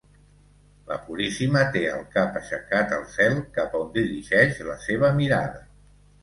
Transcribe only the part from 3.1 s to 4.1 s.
cel, cap on